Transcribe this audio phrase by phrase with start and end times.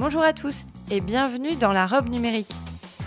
[0.00, 2.50] Bonjour à tous et bienvenue dans la robe numérique.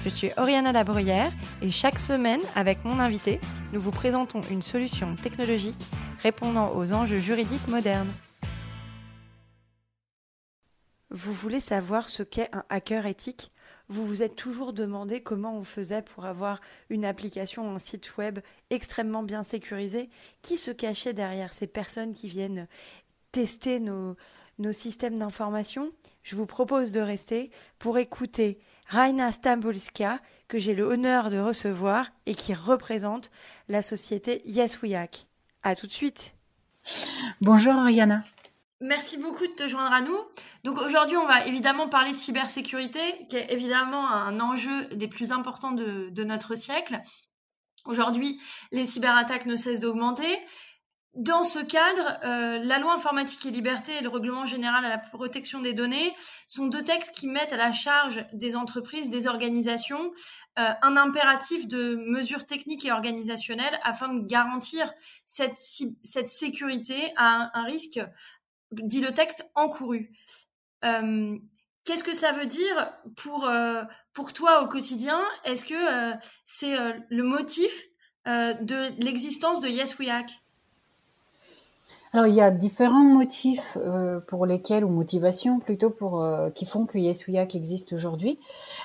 [0.04, 1.34] Je suis Oriana Labruyère
[1.64, 5.84] et chaque semaine, avec mon invité, nous vous présentons une solution technologique
[6.22, 8.14] répondant aux enjeux juridiques modernes.
[11.10, 13.50] Vous voulez savoir ce qu'est un hacker éthique?
[13.88, 18.38] Vous vous êtes toujours demandé comment on faisait pour avoir une application, un site web
[18.70, 20.12] extrêmement bien sécurisé?
[20.44, 22.68] Qui se cachait derrière ces personnes qui viennent
[23.32, 24.16] tester nos,
[24.60, 25.92] nos systèmes d'information,
[26.24, 32.12] je vous propose de rester pour écouter Raina Stambulska, que j'ai le honneur de recevoir
[32.26, 33.32] et qui représente
[33.68, 35.28] la société Yes We Hack.
[35.64, 36.36] À tout de suite.
[37.42, 38.22] Bonjour Ariana.
[38.82, 40.18] Merci beaucoup de te joindre à nous.
[40.66, 43.00] Donc aujourd'hui, on va évidemment parler cybersécurité,
[43.30, 47.00] qui est évidemment un enjeu des plus importants de, de notre siècle.
[47.86, 48.40] Aujourd'hui,
[48.72, 50.38] les cyberattaques ne cessent d'augmenter.
[51.16, 54.98] Dans ce cadre, euh, la loi informatique et liberté et le règlement général à la
[54.98, 56.16] protection des données
[56.48, 60.12] sont deux textes qui mettent à la charge des entreprises, des organisations,
[60.58, 64.92] euh, un impératif de mesures techniques et organisationnelles afin de garantir
[65.28, 65.56] cette,
[66.04, 68.00] cette sécurité à un, risque,
[68.72, 70.12] dit le texte, encouru.
[70.84, 71.38] Euh,
[71.86, 73.84] Qu'est-ce que ça veut dire pour, euh,
[74.14, 75.22] pour toi au quotidien?
[75.44, 76.14] Est-ce que
[76.46, 76.76] c'est
[77.10, 77.84] le motif
[78.26, 80.43] de l'existence de Yes We Hack?
[82.14, 86.68] Alors il y a différents motifs euh, pour lesquels ou motivations plutôt pour euh, qui
[86.68, 88.38] font que YesWeHack existe aujourd'hui.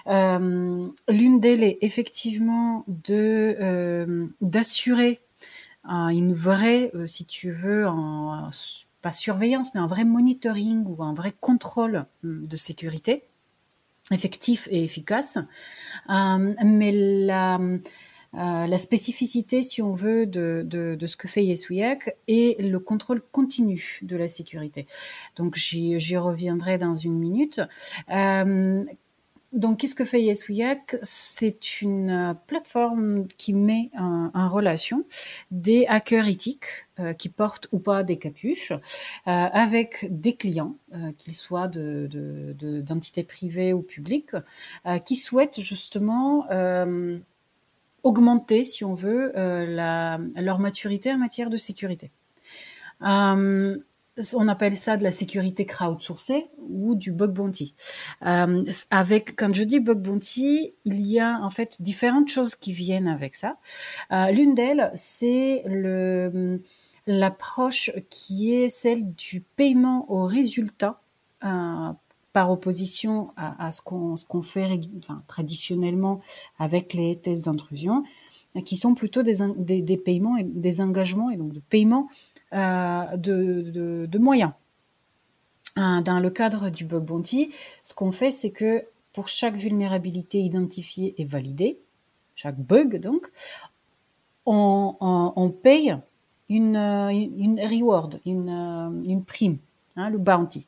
[0.06, 2.86] Euh, L'une d'elles est effectivement
[4.40, 5.20] d'assurer
[5.84, 7.86] une vraie, si tu veux,
[9.02, 13.24] pas surveillance, mais un vrai monitoring ou un vrai contrôle de sécurité
[14.10, 15.38] effectif et efficace.
[16.08, 17.58] mais la
[18.34, 24.00] euh, la spécificité, si on veut, de, ce que fait YesWeHack et le contrôle continu
[24.02, 24.86] de la sécurité.
[25.36, 27.60] Donc j'y reviendrai dans une minute.
[28.10, 28.84] Euh,
[29.54, 35.06] donc, qu'est-ce que fait YesWeHack C'est une plateforme qui met en, relation
[35.50, 38.74] des hackers éthiques euh, qui portent ou pas des capuches
[39.24, 40.76] avec des clients,
[41.16, 44.36] qu'ils soient d'entités de, privées ou publiques,
[45.06, 46.46] qui souhaitent justement
[48.02, 52.10] augmenter, si on veut, euh, leur maturité en matière de sécurité.
[53.02, 53.76] Euh,
[54.34, 57.74] on appelle ça de la sécurité crowdsourcée ou du bug bounty.
[58.26, 62.72] Euh, avec, quand je dis bug bounty, il y a en fait différentes choses qui
[62.72, 63.58] viennent avec ça.
[64.10, 65.62] L'une d'elles, c'est
[67.06, 71.00] l'approche qui est celle du paiement au résultat
[72.32, 74.80] par opposition à, ce qu'on fait
[75.26, 76.20] traditionnellement
[76.58, 78.04] avec les tests d'intrusion,
[78.64, 82.08] qui sont plutôt des, des, paiements et des engagements et donc de paiement
[82.52, 84.52] euh, de, de, moyens.
[85.76, 87.50] Euh, dans le cadre du bug bounty,
[87.82, 91.78] ce qu'on fait, c'est que pour chaque vulnérabilité identifiée et validée,
[92.34, 93.30] chaque bug donc,
[94.46, 95.96] on, on, on paye
[96.48, 99.58] une, une reward, une, une prime,
[99.96, 100.66] hein, le bounty.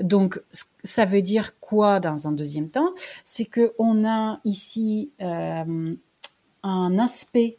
[0.00, 0.40] Donc,
[0.84, 2.90] ça veut dire quoi dans un deuxième temps?
[3.24, 5.96] C'est que on a ici euh,
[6.62, 7.58] un aspect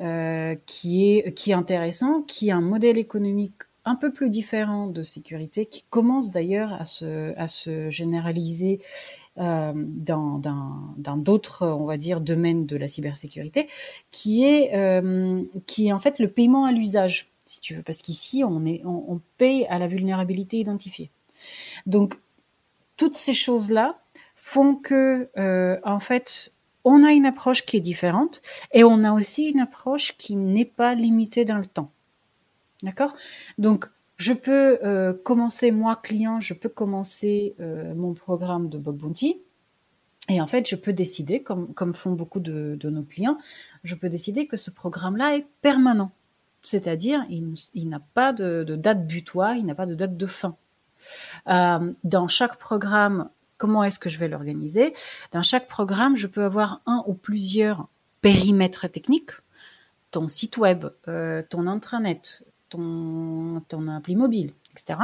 [0.00, 3.54] euh, qui est qui est intéressant, qui est un modèle économique
[3.84, 8.80] un peu plus différent de sécurité, qui commence d'ailleurs à se à se généraliser
[9.38, 10.40] euh, dans
[11.16, 13.68] d'autres on va dire domaines de la cybersécurité,
[14.10, 14.72] qui est
[15.66, 18.82] qui est en fait le paiement à l'usage si tu veux, parce qu'ici on est
[18.84, 21.10] on, on paye à la vulnérabilité identifiée.
[21.86, 22.14] Donc,
[22.96, 24.00] toutes ces choses-là
[24.34, 26.52] font que, euh, en fait,
[26.84, 28.42] on a une approche qui est différente
[28.72, 31.90] et on a aussi une approche qui n'est pas limitée dans le temps.
[32.82, 33.16] D'accord?
[33.58, 33.86] Donc,
[34.16, 39.40] je peux euh, commencer, moi, client, je peux commencer euh, mon programme de Bug Bounty.
[40.28, 43.38] Et en fait, je peux décider, comme, font beaucoup de, nos clients,
[43.84, 46.10] je peux décider que ce programme-là est permanent.
[46.62, 50.26] C'est-à-dire, il, il n'a pas de, de, date butoir, il n'a pas de date de
[50.26, 50.56] fin.
[51.48, 54.94] Euh, dans chaque programme, comment est-ce que je vais l'organiser?
[55.32, 57.88] Dans chaque programme, je peux avoir un ou plusieurs
[58.20, 59.30] périmètres techniques.
[60.10, 63.62] Ton site web, euh, ton intranet, ton,
[63.94, 64.98] appli mobile, etc.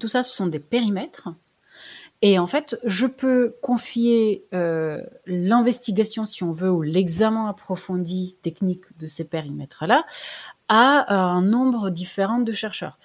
[0.00, 1.28] Tout ça, ce sont des périmètres.
[2.22, 8.96] Et en fait, je peux confier euh, l'investigation, si on veut, ou l'examen approfondi technique
[8.98, 10.04] de ces périmètres-là
[10.68, 12.98] à un nombre différent de chercheurs.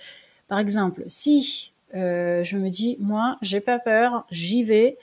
[0.52, 4.98] Par exemple, si euh, je me dis, moi, j'ai pas peur, j'y vais,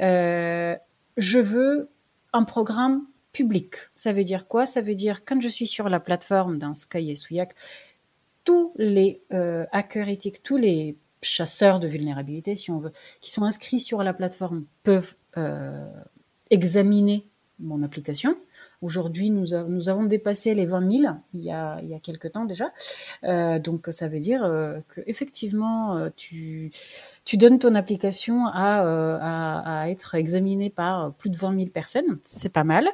[0.00, 0.74] euh,
[1.18, 1.90] je veux
[2.32, 3.74] un programme public.
[3.94, 4.64] Ça veut dire quoi?
[4.64, 7.54] Ça veut dire quand je suis sur la plateforme d'un Sky et Souillac,
[8.44, 13.42] tous les euh, hackers éthiques, tous les chasseurs de vulnérabilité, si on veut, qui sont
[13.42, 15.16] inscrits sur la plateforme peuvent
[16.48, 17.28] examiner
[17.60, 18.36] mon application.
[18.82, 22.44] Aujourd'hui, nous, avons dépassé les 20 000 il y a, il y a quelques temps
[22.44, 22.72] déjà.
[23.24, 26.72] Euh, donc, ça veut dire euh, que effectivement, euh, tu,
[27.24, 31.66] tu donnes ton application à, euh, à, à, être examinée par plus de 20 000
[31.70, 32.18] personnes.
[32.24, 32.88] C'est pas mal.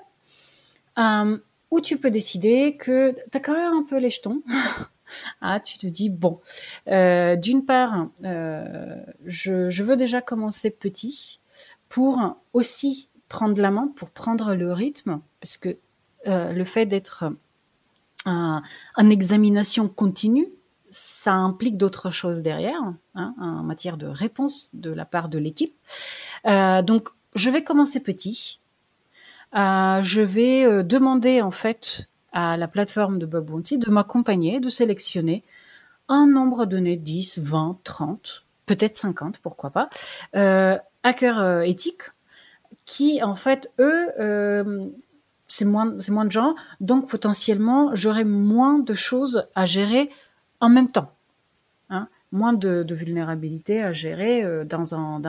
[1.71, 4.43] Ou tu peux décider que tu as quand même un peu les jetons.
[5.41, 6.41] ah, tu te dis, bon,
[6.87, 8.09] d'une part,
[9.25, 11.41] je, je, veux déjà commencer petit
[11.89, 15.79] pour aussi prendre la main, pour prendre le rythme, parce que
[16.27, 17.25] euh, le fait d'être
[18.27, 20.47] en examination continue,
[20.91, 22.83] ça implique d'autres choses derrière,
[23.15, 25.75] hein, en matière de réponse de la part de l'équipe.
[26.47, 28.61] Euh, donc, je vais commencer petit.
[29.55, 34.69] Euh, je vais demander en fait à la plateforme de Bug Bounty de m'accompagner, de
[34.69, 35.43] sélectionner
[36.11, 39.89] un nombre donné, 10, 20, 30, peut-être 50, pourquoi pas,
[40.37, 42.03] euh, hackers euh, éthiques
[42.91, 44.89] qui, en fait, eux, euh,
[45.47, 50.11] c'est moins, moins de gens, donc potentiellement, j'aurai moins de choses à gérer
[50.59, 51.13] en même temps.
[51.89, 55.21] Hein, moins de, vulnérabilité à gérer euh, dans un,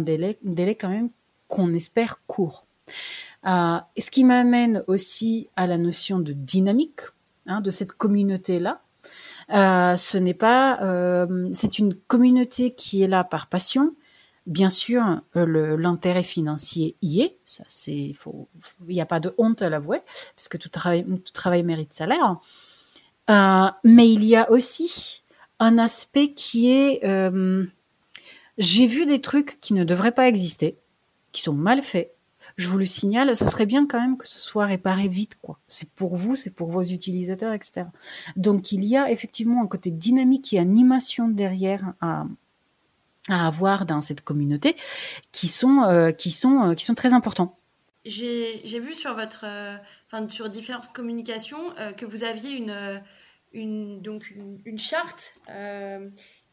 [0.00, 0.36] délai,
[0.74, 1.08] quand même
[1.48, 2.66] qu'on espère court.
[3.46, 7.00] Euh, ce qui m'amène aussi à la notion de dynamique
[7.46, 8.82] hein, de cette communauté-là.
[9.48, 13.94] Ce n'est pas, c'est une communauté qui est là par passion.
[14.46, 17.36] Bien sûr, l'intérêt financier y est.
[17.44, 18.14] Ça, c'est,
[18.88, 20.00] il n'y a pas de honte à l'avouer,
[20.36, 22.38] parce que tout travail, mérite salaire.
[23.28, 25.24] Euh, mais il y a aussi
[25.58, 27.02] un aspect qui est,
[28.58, 30.76] j'ai vu des trucs qui ne devraient pas exister,
[31.32, 32.16] qui sont mal faits,
[32.56, 35.58] je vous le signale, ce serait bien quand même que ce soit réparé vite, quoi.
[35.68, 37.86] C'est pour vous, c'est pour vos utilisateurs, etc.
[38.36, 41.92] Donc il y a effectivement un côté dynamique et animation derrière
[43.28, 44.76] à avoir dans cette communauté
[45.32, 47.58] qui sont, euh, qui sont, euh, qui sont très importants.
[48.04, 49.76] J'ai vu sur votre, euh,
[50.06, 53.02] enfin sur différentes communications euh, que vous aviez une,
[53.52, 55.34] une donc une, une charte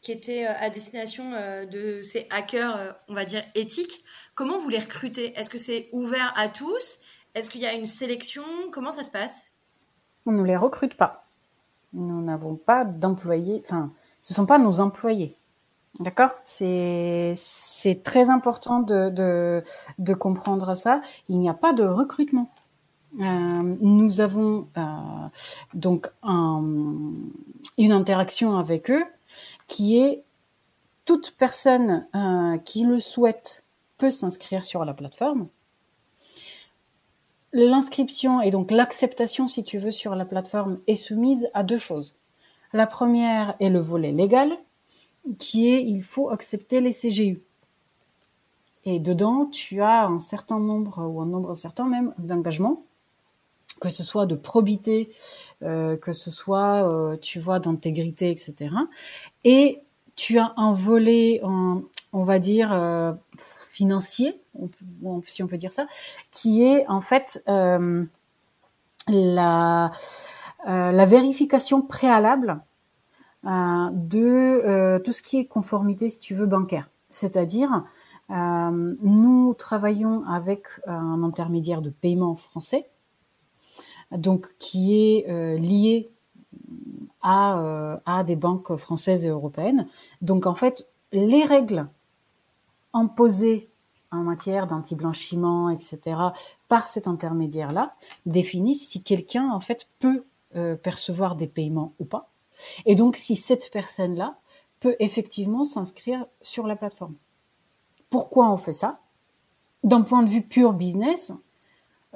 [0.00, 1.32] qui était à destination
[1.70, 4.04] de ces hackers, on va dire éthiques.
[4.34, 5.32] Comment vous les recrutez?
[5.38, 6.98] Est-ce que c'est ouvert à tous?
[7.34, 8.44] Est-ce qu'il y a une sélection?
[8.70, 9.52] Comment ça se passe?
[10.26, 11.26] On ne les recrute pas.
[11.92, 13.62] Nous n'avons pas d'employés.
[13.64, 15.36] Enfin, ce ne sont pas nos employés.
[16.00, 16.30] D'accord?
[16.44, 17.36] C'est
[18.02, 19.62] très important de,
[20.18, 21.00] comprendre ça.
[21.28, 22.50] Il n'y a pas de recrutement.
[23.20, 24.82] Euh, nous avons euh,
[25.72, 26.64] donc un,
[27.78, 29.04] une interaction avec eux
[29.68, 30.24] qui est
[31.04, 33.64] toute personne euh, qui le souhaite
[33.98, 35.46] peut s'inscrire sur la plateforme.
[37.52, 42.16] L'inscription et donc l'acceptation, si tu veux, sur la plateforme est soumise à deux choses.
[42.72, 44.58] La première est le volet légal,
[45.38, 47.42] qui est il faut accepter les CGU.
[48.84, 52.82] Et dedans, tu as un certain nombre, ou un nombre certain même, d'engagements,
[53.80, 55.10] que ce soit de probité,
[55.62, 58.74] euh, que ce soit, euh, tu vois, d'intégrité, etc.
[59.44, 59.80] Et
[60.16, 63.12] tu as un volet, on va dire, euh,
[63.74, 64.40] financier,
[65.26, 65.86] si on peut dire ça,
[66.30, 68.04] qui est en fait euh,
[69.08, 69.90] la,
[70.68, 72.60] euh, la vérification préalable
[73.44, 76.88] de euh, tout ce qui est conformité, si tu veux, bancaire.
[77.10, 77.84] C'est-à-dire,
[78.30, 82.88] euh, nous travaillons avec un intermédiaire de paiement français,
[84.12, 86.10] donc qui est euh, lié
[87.22, 89.86] à, des banques françaises et européennes.
[90.20, 91.88] Donc en fait, les règles
[92.92, 93.70] imposées
[94.10, 96.18] en matière d'anti-blanchiment, etc.,
[96.68, 97.94] par cet intermédiaire-là,
[98.26, 100.24] définissent si quelqu'un, en fait, peut
[100.54, 102.30] euh, percevoir des paiements ou pas.
[102.86, 104.36] Et donc, si cette personne-là
[104.80, 107.14] peut effectivement s'inscrire sur la plateforme.
[108.10, 109.00] Pourquoi on fait ça?
[109.82, 111.32] D'un point de vue pur business,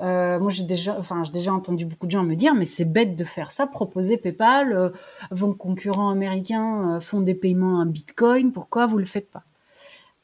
[0.00, 1.00] euh, moi j'ai déjà,
[1.32, 3.66] déjà entendu beaucoup de gens me dire, mais c'est bête de faire ça.
[3.66, 4.90] Proposer PayPal, euh,
[5.30, 9.44] vos concurrents américains euh, font des paiements en Bitcoin, pourquoi vous le faites pas?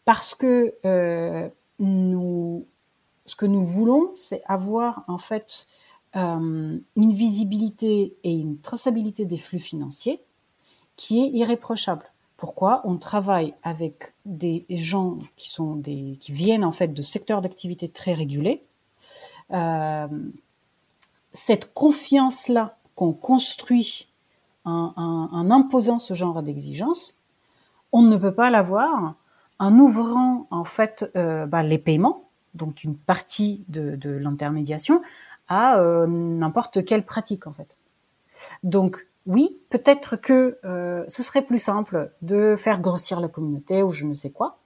[0.05, 1.51] Parce que ce
[3.37, 5.67] que nous voulons, c'est avoir en fait
[6.17, 10.23] euh, une visibilité et une traçabilité des flux financiers
[10.97, 12.07] qui est irréprochable.
[12.37, 12.83] Pourquoi?
[12.85, 17.89] On travaille avec des gens qui sont des qui viennent en fait de secteurs d'activité
[17.89, 18.65] très régulés.
[19.51, 20.07] Euh,
[21.33, 24.09] cette confiance-là qu'on construit
[24.65, 27.19] en, imposant ce genre d'exigence,
[27.93, 29.17] on ne peut pas l'avoir
[29.59, 35.03] en ouvrant en fait euh, bah, les paiements, donc une partie de, de l'intermédiation,
[35.49, 37.79] à euh, n'importe quelle pratique en fait.
[38.63, 43.89] Donc oui, peut-être que euh, ce serait plus simple de faire grossir la communauté ou
[43.89, 44.59] je ne sais quoi.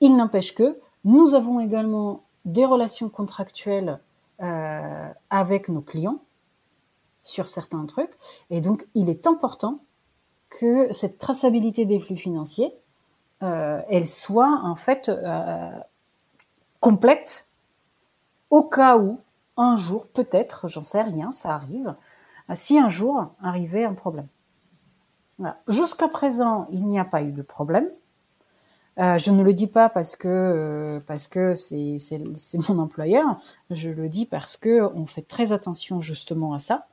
[0.00, 4.00] Il n'empêche que nous avons également des relations contractuelles
[4.42, 6.20] euh, avec nos clients
[7.22, 8.12] sur certains trucs.
[8.50, 9.80] Et donc, il est important
[10.50, 12.72] que cette traçabilité des flux financiers,
[13.40, 15.10] elle soit en fait
[16.80, 17.48] complète
[18.50, 19.18] au cas où
[19.56, 21.94] un jour, peut-être, j'en sais rien, ça arrive,
[22.54, 24.28] si un jour arrivait un problème.
[25.68, 27.88] Jusqu'à présent, il n'y a pas eu de problème.
[28.98, 33.38] Euh, je ne le dis pas parce que euh, parce que c'est c'est mon employeur.
[33.70, 36.86] Je le dis parce que on fait très attention justement à ça.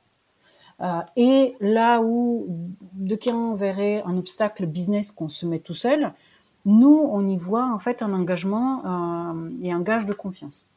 [0.80, 2.46] Euh, et là où
[2.92, 6.12] de qui on verrait un obstacle business qu'on se met tout seul,
[6.66, 10.68] nous on y voit en fait un engagement euh, et un gage de confiance.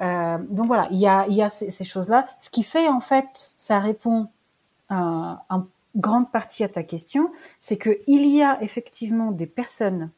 [0.00, 2.26] Euh, donc voilà, il y a, y a ces, choses-là.
[2.38, 4.28] Ce qui fait en fait, ça répond
[4.88, 5.66] en
[5.96, 10.10] grande partie à ta question, c'est que il y a effectivement des personnes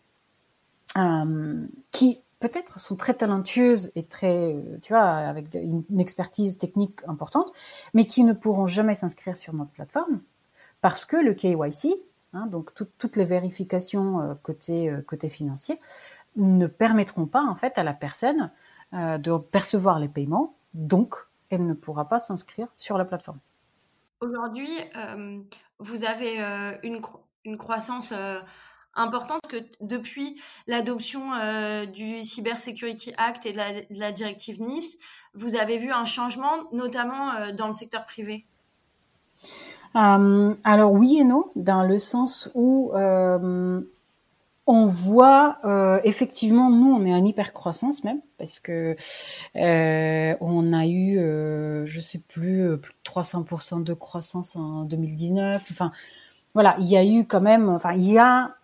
[0.98, 7.52] euh, qui peut-être sont très talentueuses et très, tu vois, avec une expertise technique importante,
[7.94, 10.20] mais qui ne pourront jamais s'inscrire sur notre plateforme
[10.80, 11.94] parce que le KYC,
[12.32, 15.78] hein, donc tout, toutes les vérifications euh, côté euh, côté financier,
[16.36, 18.50] ne permettront pas en fait à la personne
[18.94, 21.14] euh, de percevoir les paiements, donc
[21.50, 23.38] elle ne pourra pas s'inscrire sur la plateforme.
[24.20, 25.40] Aujourd'hui, euh,
[25.78, 28.12] vous avez euh, une, cro une, croissance
[28.94, 34.60] importante que depuis l'adoption euh, du Cyber Security Act et de la, de la, directive
[34.60, 34.98] Nice,
[35.34, 38.46] vous avez vu un changement, notamment euh, dans le secteur privé?
[39.94, 42.92] alors oui et non, dans le sens où
[44.66, 48.96] on voit euh, effectivement, nous, on est en hyper croissance même parce que
[49.56, 54.84] euh, on a eu, euh, je sais plus, euh, plus de 300% de croissance en
[54.84, 55.66] 2019.
[55.70, 55.90] Enfin,
[56.54, 58.54] voilà, il y a eu quand même, enfin, il y a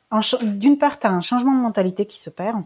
[0.42, 2.62] d'une part, un changement de mentalité qui se perd,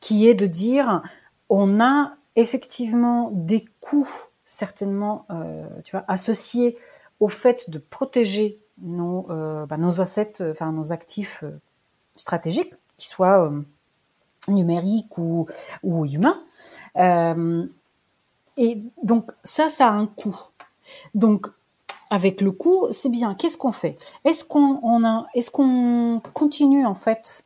[0.00, 1.02] qui est de dire,
[1.48, 4.08] on a effectivement des coûts
[4.44, 5.26] certainement,
[5.84, 6.76] tu vois, associés
[7.18, 11.58] au fait de protéger nos, euh, bah, nos assets, euh, enfin nos actifs euh,
[12.16, 13.52] stratégiques, qu'ils soient
[14.48, 15.46] numériques ou,
[15.82, 16.40] ou humains.
[18.56, 20.38] Et donc ça, ça a un coût.
[21.14, 21.48] Donc
[22.10, 23.34] avec le coût, c'est bien.
[23.34, 23.96] Qu'est-ce qu'on fait?
[24.24, 27.43] Est-ce qu'on est-ce qu'on continue en fait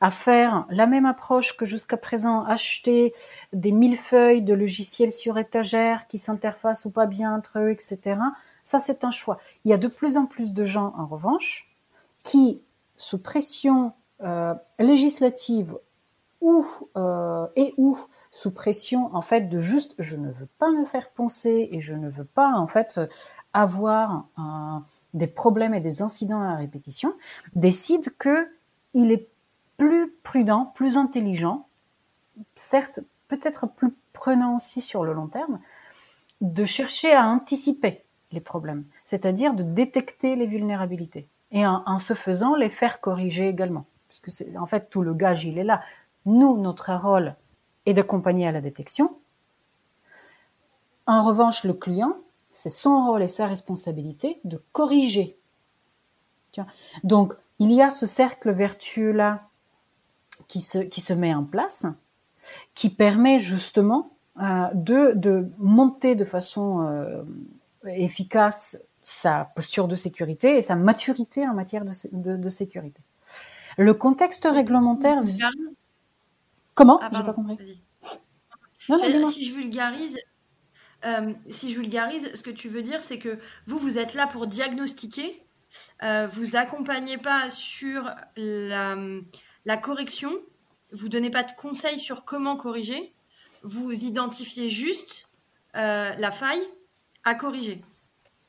[0.00, 3.12] à faire la même approche que jusqu'à présent, acheter
[3.52, 8.18] des millefeuilles de logiciels sur étagère qui s'interfacent ou pas bien entre eux, etc.
[8.64, 9.38] Ça, c'est un choix.
[9.64, 11.70] Il y a de plus en plus de gens, en revanche,
[12.22, 12.62] qui,
[12.96, 13.92] sous pression
[14.22, 15.76] euh, législative
[16.40, 16.64] ou
[16.96, 17.98] euh, et ou
[18.30, 21.94] sous pression en fait de juste je ne veux pas me faire poncer et je
[21.94, 22.98] ne veux pas en fait
[23.52, 24.26] avoir
[25.14, 27.14] des problèmes et des incidents à répétition,
[27.54, 28.48] décident que
[28.94, 29.29] il est
[29.80, 31.66] plus prudent, plus intelligent,
[32.54, 35.58] certes peut-être plus prenant aussi sur le long terme,
[36.42, 42.12] de chercher à anticiper les problèmes, c'est-à-dire de détecter les vulnérabilités et en, en, ce
[42.12, 43.86] faisant les faire corriger également.
[44.06, 45.80] Parce que c'est en fait tout le gage il est là.
[46.26, 47.34] Nous, notre rôle
[47.86, 49.16] est d'accompagner à la détection.
[51.06, 52.18] En revanche, le client,
[52.50, 55.38] c'est son rôle et sa responsabilité de corriger.
[57.02, 59.46] Donc, il y a ce cercle vertueux là
[60.50, 61.86] qui se, qui se met en place,
[62.74, 67.22] qui permet justement euh, de, de monter de façon euh,
[67.84, 73.00] efficace sa posture de sécurité et sa maturité en matière de, de, de sécurité.
[73.78, 75.22] Le contexte réglementaire.
[76.74, 77.80] Comment ah, J'ai pas compris.
[78.88, 80.18] Non, non, si je vulgarise,
[81.04, 83.38] euh, si je vulgarise, ce que tu veux dire, c'est que
[83.68, 85.44] vous, vous êtes là pour diagnostiquer,
[86.02, 88.96] euh, vous accompagnez pas sur la,
[89.64, 90.32] la correction,
[90.92, 93.12] vous donnez pas de conseils sur comment corriger,
[93.62, 95.28] vous identifiez juste
[95.76, 96.62] euh, la faille
[97.24, 97.82] à corriger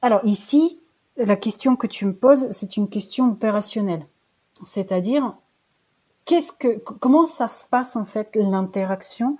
[0.01, 0.79] Alors ici,
[1.17, 4.05] la question que tu me poses, c'est une question opérationnelle.
[4.65, 5.35] C'est-à-dire,
[6.25, 9.37] qu'est-ce que, comment ça se passe en fait l'interaction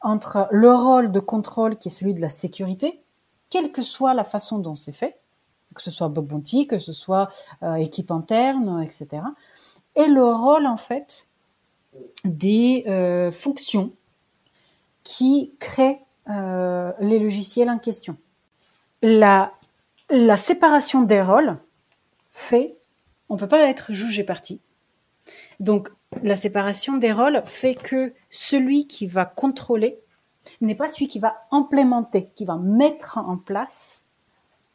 [0.00, 3.00] entre le rôle de contrôle qui est celui de la sécurité,
[3.48, 5.18] quelle que soit la façon dont c'est fait,
[5.74, 7.30] que ce soit bug bounty, que ce soit
[7.78, 9.22] équipe interne, etc.
[9.96, 11.28] Et le rôle en fait
[12.24, 12.84] des
[13.32, 13.92] fonctions
[15.02, 18.16] qui créent les logiciels en question.
[19.02, 19.52] La,
[20.36, 21.58] séparation des rôles
[22.32, 22.76] fait,
[23.28, 24.60] on peut pas être jugé parti.
[25.60, 25.90] Donc,
[26.22, 30.00] la séparation des rôles fait que celui qui va contrôler
[30.60, 34.04] n'est pas celui qui va implémenter, qui va mettre en place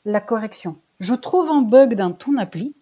[0.06, 0.78] la correction.
[1.00, 2.76] Je trouve un bug dans ton appli.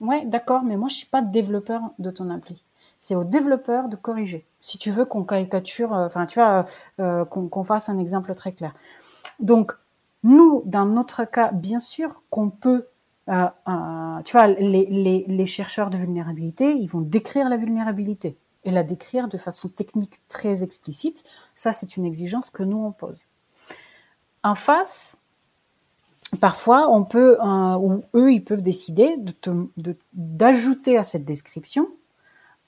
[0.00, 2.64] Ouais, d'accord, mais moi je suis pas développeur de ton appli.
[2.98, 4.46] C'est au développeur de corriger.
[4.60, 6.66] Si tu veux qu'on caricature, euh, enfin tu vois,
[7.00, 8.74] euh, qu'on fasse un exemple très clair.
[9.38, 9.72] Donc
[10.22, 12.86] nous, dans notre cas, bien sûr qu'on peut
[13.30, 18.82] euh, euh, tu vois, les, chercheurs de vulnérabilité, ils vont décrire la vulnérabilité et la
[18.82, 21.24] décrire de façon technique très explicite.
[21.54, 23.26] Ça, c'est une exigence que nous, on pose.
[24.42, 25.16] En face,
[26.38, 29.16] parfois, on peut, euh, ou eux, ils peuvent décider
[30.12, 31.88] d'ajouter à cette description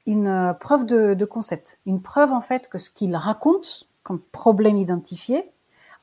[0.06, 5.48] une preuve de, concept, une preuve en fait que ce qu'ils racontent comme problème identifié,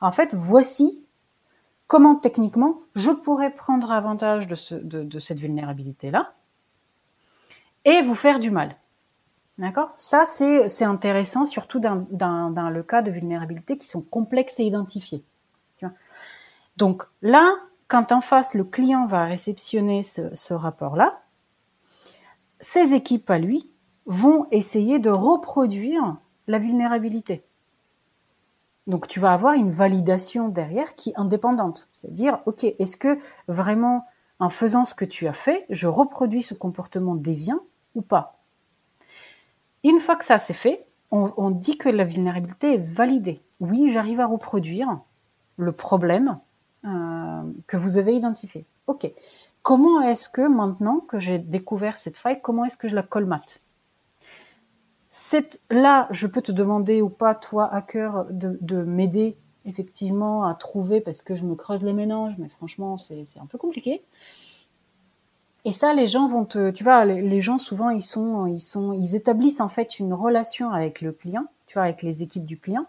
[0.00, 1.04] en fait, voici
[1.86, 6.32] comment techniquement je pourrais prendre avantage de, cette vulnérabilité-là
[7.84, 8.76] et vous faire du mal.
[9.58, 9.92] D'accord?
[9.96, 15.22] Ça, c'est intéressant, surtout dans, le cas de vulnérabilités qui sont complexes et identifiées.
[16.80, 17.56] Donc là,
[17.88, 21.20] quand en face, le client va réceptionner ce, rapport-là,
[22.58, 23.70] ses équipes à lui
[24.06, 27.44] vont essayer de reproduire la vulnérabilité.
[28.86, 31.90] Donc tu vas avoir une validation derrière qui est indépendante.
[31.92, 34.06] C'est-à-dire, OK, est-ce que vraiment
[34.38, 37.60] en faisant ce que tu as fait, je reproduis ce comportement déviant
[37.94, 38.40] ou pas?
[39.84, 43.42] Une fois que ça c'est fait, on, dit que la vulnérabilité est validée.
[43.58, 45.00] Oui, j'arrive à reproduire
[45.58, 46.38] le problème
[46.82, 48.64] que vous avez identifié.
[48.86, 49.10] OK.
[49.62, 53.60] Comment est-ce que maintenant que j'ai découvert cette faille, comment est-ce que je la colmate?
[55.70, 61.00] Là, je peux te demander ou pas, toi, hacker, de, de m'aider effectivement à trouver
[61.00, 64.02] parce que je me creuse les méninges, mais franchement, c'est un peu compliqué.
[65.64, 68.92] Et ça, les gens vont te, tu vois, les, gens souvent ils sont, ils sont,
[68.92, 72.58] ils établissent en fait une relation avec le client, tu vois, avec les équipes du
[72.58, 72.86] client,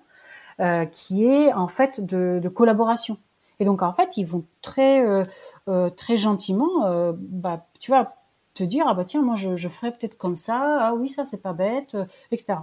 [0.62, 3.18] euh, qui est en fait de, de, collaboration.
[3.62, 5.24] Et donc en fait, ils vont très, euh,
[5.68, 8.16] euh, gentiment, euh, bah, tu vois,
[8.56, 11.24] te dire ah bah tiens moi je, je ferais peut-être comme ça ah oui ça
[11.24, 11.96] c'est pas bête
[12.32, 12.60] etc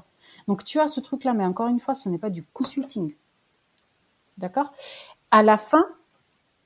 [0.47, 3.15] donc tu as ce truc là mais encore une fois ce n'est pas du consulting.
[4.37, 4.71] D'accord?
[5.31, 5.87] À la fin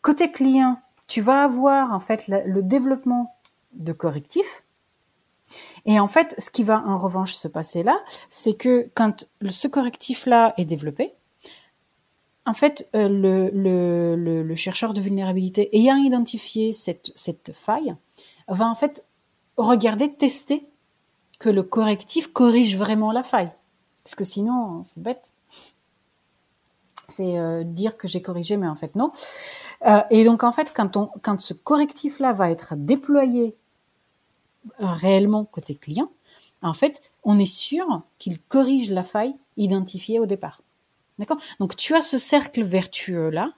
[0.01, 3.37] côté client tu vas avoir en fait le, développement
[3.75, 4.65] de correctifs
[5.87, 7.97] et en fait ce qui va en revanche se passer là
[8.29, 11.15] c'est que quand ce correctif là est développé
[12.45, 17.95] en fait, euh, le, chercheur de vulnérabilité ayant identifié cette, faille
[18.49, 19.05] va en fait
[19.57, 20.67] regarder, tester
[21.39, 23.53] que le correctif corrige vraiment la faille.
[24.05, 25.35] Parce que sinon, c'est bête.
[27.09, 29.13] C'est euh, dire que j'ai corrigé, mais en fait non.
[29.87, 33.57] Euh, et donc en fait, quand, quand ce correctif-là va être déployé
[34.79, 36.11] réellement côté client,
[36.63, 40.63] en fait, on est sûr qu'il corrige la faille identifiée au départ.
[41.19, 41.41] D'accord?
[41.61, 43.53] Donc tu as ce cercle vertueux là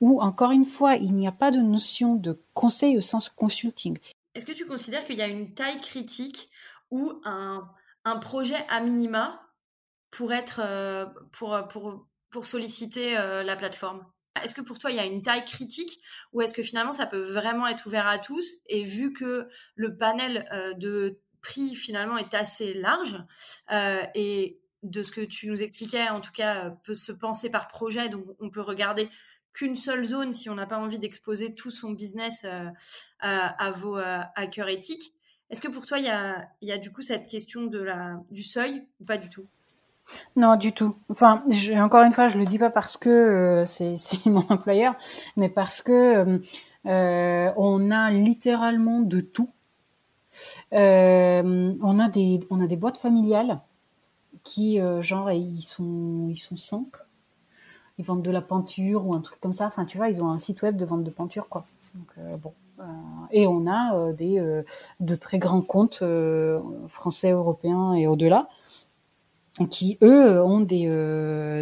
[0.00, 3.98] où encore une fois, il n'y a pas de notion de conseil au sens consulting.
[4.34, 6.50] Est-ce que tu considères qu'il y a une taille critique
[6.90, 7.68] ou un,
[8.04, 9.42] un projet à minima
[10.10, 14.06] pour être euh, pour, pour, pour solliciter euh, la plateforme?
[14.42, 16.00] Est-ce que pour toi il y a une taille critique
[16.32, 19.96] ou est-ce que finalement ça peut vraiment être ouvert à tous et vu que le
[19.96, 23.16] panel euh, de prix finalement est assez large
[24.14, 28.08] et de ce que tu nous expliquais en tout cas peut se penser par projet
[28.08, 29.08] donc on peut regarder
[29.58, 32.70] qu'une seule zone si on n'a pas envie d'exposer tout son business euh,
[33.20, 35.12] à, vos euh, hackers éthiques.
[35.50, 38.86] Est-ce que pour toi, il y a, du coup cette question de la, du seuil
[39.00, 39.46] ou pas du tout?
[40.36, 40.96] Non, du tout.
[41.08, 41.42] Enfin,
[41.76, 44.94] encore une fois, je le dis pas parce que euh, c'est mon employeur,
[45.36, 46.40] mais parce que
[46.84, 49.50] on a littéralement de tout.
[50.70, 53.60] on a des on a des boîtes familiales
[54.48, 56.88] qui genre ils sont ils sont cinq
[57.98, 59.66] ils vendent de la peinture ou un truc comme ça.
[59.66, 61.66] Enfin, tu vois, ils ont un site web de vente de peinture, quoi.
[61.94, 62.52] Donc, euh, bon.
[62.80, 62.84] Euh,
[63.32, 64.62] et on a euh, des
[65.00, 66.02] de très grands comptes
[66.86, 68.48] français, européens et au-delà
[69.70, 70.86] qui eux ont des,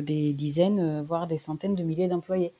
[0.03, 2.53] des dizaines, voire des centaines de milliers d'employés.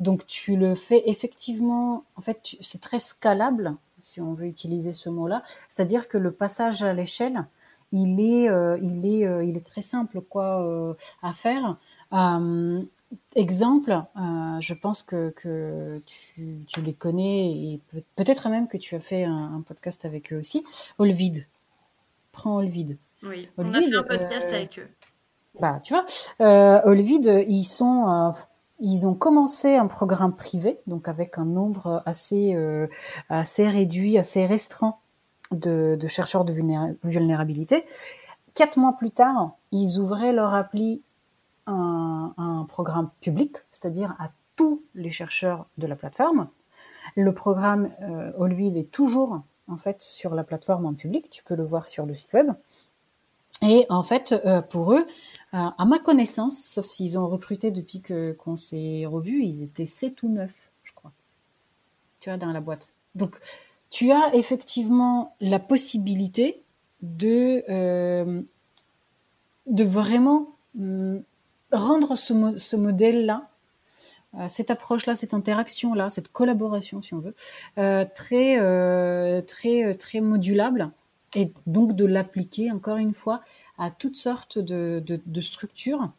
[0.00, 5.08] Donc tu le fais effectivement, en fait, c'est très scalable, si on veut utiliser ce
[5.08, 5.44] mot-là.
[5.68, 7.46] C'est-à-dire que le passage à l'échelle,
[7.92, 8.48] il est,
[8.82, 11.78] il est, il est très simple quoi à faire
[13.34, 14.02] exemple,
[14.60, 17.80] je pense que, que tu, les connais et
[18.16, 20.64] peut-être même que tu as fait un, podcast avec eux aussi.
[20.98, 21.46] Olvid.
[22.32, 22.98] Prends Olvid.
[23.22, 24.88] Oui, on a fait un podcast avec eux.
[25.60, 26.06] Bah, tu vois,
[26.40, 28.34] euh, Olvid, ils sont,
[28.78, 32.56] ils ont commencé un programme privé, donc avec un nombre assez,
[33.28, 34.96] assez réduit, assez restreint
[35.50, 36.52] de, chercheurs de
[37.04, 37.84] vulnérabilité.
[38.54, 41.02] Quatre mois plus tard, ils ouvraient leur appli
[41.66, 46.48] un, un programme public, c'est-à-dire à tous les chercheurs de la plateforme.
[47.16, 51.30] Le programme euh, Olvid est toujours en fait sur la plateforme en public.
[51.30, 52.50] Tu peux le voir sur le site web.
[53.62, 55.06] Et en fait, euh, pour eux,
[55.54, 59.86] euh, à ma connaissance, sauf s'ils ont recruté depuis que qu'on s'est revu, ils étaient
[59.86, 61.12] 7 ou 9, je crois.
[62.20, 62.90] Tu vois, dans la boîte.
[63.14, 63.38] Donc,
[63.90, 66.62] tu as effectivement la possibilité
[67.02, 68.42] de, euh,
[69.66, 71.22] vraiment hum,
[71.72, 73.48] rendre ce, modèle-là,
[74.38, 77.34] euh, cette approche-là, cette interaction-là, cette collaboration, si on veut,
[77.78, 80.90] euh, très, modulable,
[81.34, 83.42] et donc de l'appliquer, encore une fois,
[83.78, 86.10] à toutes sortes de structures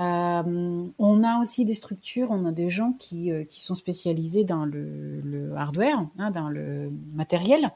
[0.00, 4.44] euh, on a aussi des structures, on a des gens qui, euh, qui sont spécialisés
[4.44, 7.70] dans le, hardware, hein, dans le matériel.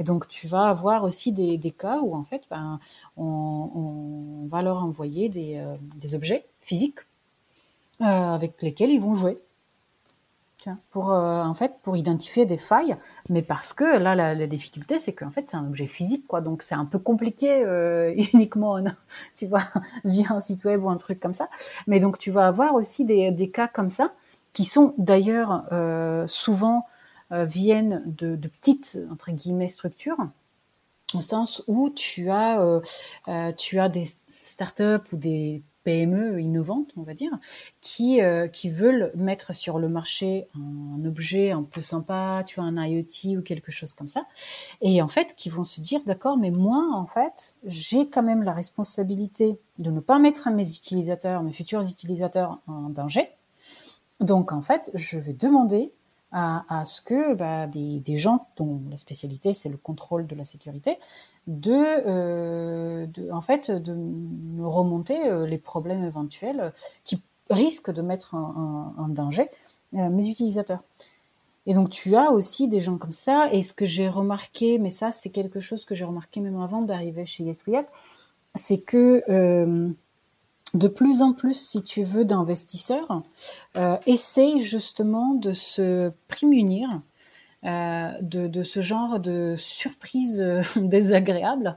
[0.00, 2.80] Et donc, tu vas avoir aussi des, cas où, en fait, ben,
[3.16, 7.00] on, va leur envoyer des, euh, des objets physiques
[8.00, 9.38] avec lesquels ils vont jouer
[10.90, 12.96] pour euh, en fait pour identifier des failles,
[13.28, 16.62] mais parce que là la, difficulté c'est qu'en fait c'est un objet physique quoi, donc
[16.62, 18.78] c'est un peu compliqué euh, uniquement
[19.34, 19.64] tu vois
[20.04, 21.48] via un site web ou un truc comme ça.
[21.86, 24.12] Mais donc tu vas avoir aussi des, des cas comme ça
[24.52, 26.86] qui sont d'ailleurs euh, souvent
[27.30, 30.16] viennent de, de, petites entre guillemets structures
[31.12, 32.80] au sens où tu as
[33.58, 34.06] tu as des
[34.42, 37.30] startups ou des PME innovantes, on va dire,
[37.80, 42.64] qui, euh, qui veulent mettre sur le marché un, objet un peu sympa, tu vois,
[42.64, 44.26] un IoT ou quelque chose comme ça,
[44.82, 48.42] et en fait, qui vont se dire, d'accord, mais moi, en fait, j'ai quand même
[48.42, 53.30] la responsabilité de ne pas mettre mes utilisateurs, mes futurs utilisateurs en danger.
[54.20, 55.90] Donc, en fait, je vais demander
[56.32, 60.44] à, ce que bah, des, des, gens dont la spécialité c'est le contrôle de la
[60.44, 60.98] sécurité
[61.48, 66.72] de, euh, de, en fait, de me remonter euh, les problèmes éventuels
[67.04, 69.48] qui risquent de mettre en, danger
[69.94, 70.82] euh, mes utilisateurs.
[71.66, 73.48] Et donc tu as aussi des gens comme ça.
[73.52, 76.82] Et ce que j'ai remarqué, mais ça c'est quelque chose que j'ai remarqué même avant
[76.82, 77.62] d'arriver chez Yes
[78.54, 79.22] c'est que
[80.74, 83.22] de plus en plus, si tu veux, d'investisseurs
[84.06, 87.00] essayent justement de se prémunir
[87.64, 91.74] euh, de, ce genre de surprise euh, désagréable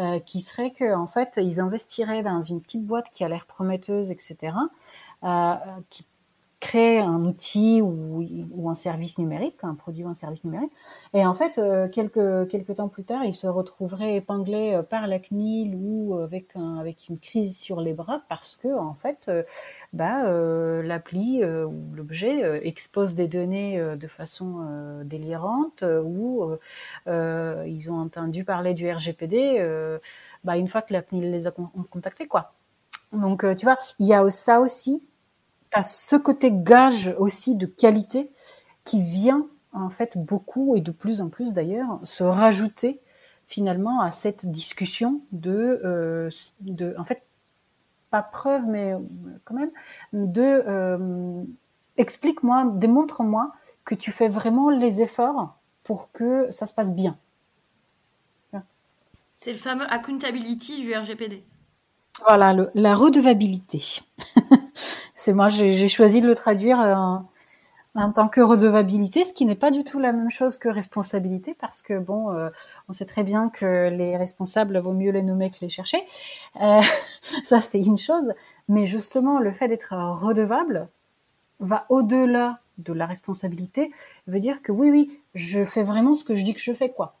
[0.00, 3.46] euh, qui serait que en fait ils investiraient dans une petite boîte qui a l'air
[3.46, 4.54] prometteuse etc
[5.88, 6.04] qui
[6.60, 10.72] créer un outil ou, un service numérique, un produit ou un service numérique.
[11.14, 15.06] Et en fait, euh, quelques, quelques temps plus tard, il se retrouverait épinglé euh, par
[15.06, 19.26] la CNIL ou avec, un, avec une crise sur les bras parce que, en fait,
[19.28, 19.42] euh,
[19.92, 26.50] bah, euh, l'appli ou l'objet expose des données de façon délirante ou
[27.06, 29.98] ils ont entendu parler du RGPD
[30.44, 31.52] bah, une fois que la CNIL les a
[31.90, 32.26] contactés.
[32.26, 32.52] Quoi.
[33.12, 35.02] Donc, tu vois, il y a ça aussi
[35.82, 38.30] ce côté gage aussi de qualité
[38.84, 43.00] qui vient en fait beaucoup et de plus en plus d'ailleurs se rajouter
[43.46, 47.22] finalement à cette discussion de, euh, de en fait
[48.10, 48.94] pas preuve mais
[49.44, 49.70] quand même
[50.12, 51.42] de euh,
[51.96, 53.52] explique-moi démontre-moi
[53.84, 57.16] que tu fais vraiment les efforts pour que ça se passe bien.
[59.38, 61.44] C'est le fameux accountability du RGPD
[62.24, 63.82] voilà la redevabilité.
[65.14, 67.29] C'est moi, j'ai choisi de le traduire en,
[67.94, 71.82] tant que redevabilité, ce qui n'est pas du tout la même chose que responsabilité, parce
[71.82, 72.48] que bon, euh,
[72.88, 75.98] on sait très bien que les responsables vaut mieux les nommer que les chercher.
[76.60, 76.80] Euh,
[77.44, 78.32] ça, c'est une chose.
[78.68, 80.88] Mais justement, le fait d'être redevable
[81.58, 83.90] va au-delà de la responsabilité,
[84.26, 86.90] veut dire que oui, oui, je fais vraiment ce que je dis que je fais,
[86.90, 87.16] quoi.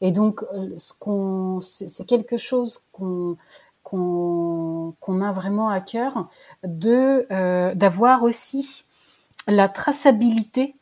[0.00, 3.36] Et donc, euh, ce qu'on, c'est quelque chose qu'on
[3.84, 6.30] qu'on a vraiment à cœur
[6.64, 7.26] de
[7.74, 8.86] d'avoir aussi
[9.46, 10.74] la traçabilité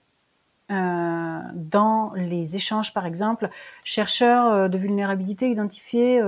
[0.70, 3.50] euh, dans les échanges, par exemple,
[3.84, 6.22] chercheur euh, de vulnérabilité identifié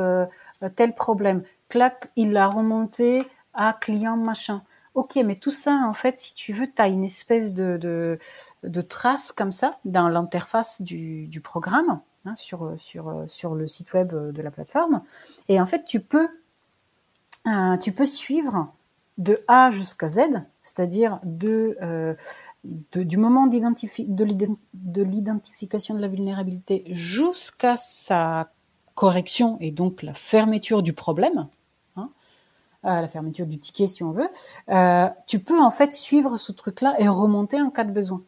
[0.77, 4.63] tel problème, clac, il l'a remonté à client machin.
[4.95, 8.19] Ok, mais tout ça, en fait, si tu veux, tu as une espèce de,
[8.89, 14.51] trace comme ça dans l'interface du, programme, hein, sur, sur, le site web de la
[14.51, 15.03] plateforme.
[15.49, 15.85] Et en fait,
[17.47, 18.73] euh, tu peux suivre
[19.19, 20.21] de A jusqu'à Z,
[20.63, 22.15] c'est-à-dire de, euh,
[22.65, 28.51] de, du moment de l'identification de la vulnérabilité jusqu'à sa
[28.95, 31.49] correction et donc la fermeture du problème,
[31.97, 32.11] hein,
[32.85, 34.29] euh, la fermeture du ticket si on veut,
[34.69, 38.23] euh, tu peux en fait suivre ce truc-là et remonter en cas de besoin.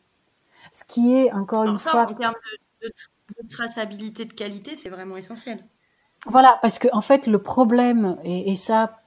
[0.73, 2.07] Ce qui est encore une fois.
[2.09, 2.35] En termes
[2.83, 2.91] de,
[3.51, 5.65] traçabilité de qualité, c'est vraiment essentiel.
[6.27, 9.04] Voilà, parce que en fait le problème et, et ça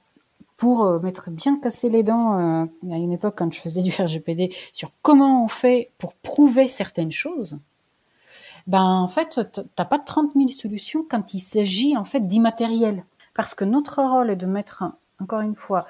[0.58, 3.90] pour euh, m'être bien cassé les dents euh, à une époque quand je faisais du
[3.90, 7.58] RGPD sur comment on fait pour prouver certaines choses,
[8.66, 9.40] ben en fait
[9.74, 14.30] t'as pas 30 000 solutions quand il s'agit en fait d'immatériel, parce que notre rôle
[14.30, 14.84] est de mettre
[15.20, 15.86] encore une fois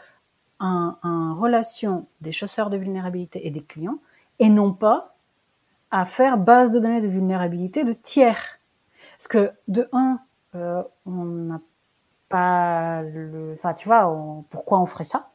[0.60, 3.98] en, relation des chasseurs de vulnérabilité et des clients,
[4.38, 5.14] et non pas
[5.90, 8.58] à faire base de données de vulnérabilité de tiers.
[9.16, 10.20] Parce que de un,
[10.54, 11.60] euh, on n'a
[12.28, 15.30] pas le, enfin, tu vois, pourquoi on ferait ça?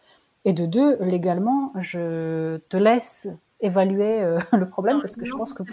[0.46, 3.28] Et de deux, légalement, je te laisse
[3.62, 5.64] évaluer euh, le problème parce que je pense que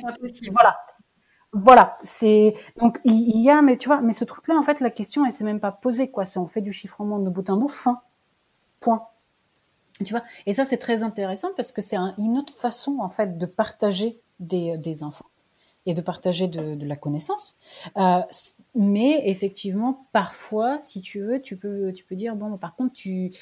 [0.53, 0.79] voilà,
[1.53, 4.91] voilà, c'est donc il y, a, mais tu vois, mais ce truc-là, en fait, la
[4.91, 6.25] question, elle s'est même pas posée, quoi.
[6.25, 8.03] C'est on fait du chiffrement de bout en bout, fin,
[8.81, 9.09] point.
[10.05, 13.37] Tu vois, et ça c'est très intéressant parce que c'est une autre façon en fait
[13.37, 15.27] de partager des, des infos
[15.87, 17.57] et de partager de, la connaissance.
[17.97, 18.21] Euh,
[18.75, 23.33] mais effectivement, parfois, si tu veux, tu peux, tu peux dire bon, par contre, tu,